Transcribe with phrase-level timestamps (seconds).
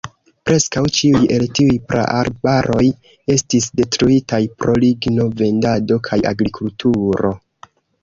[0.49, 2.87] Preskaŭ ĉiuj el tiuj praarbaroj
[3.35, 7.37] estis detruitaj pro ligno-vendado kaj agrikulturo.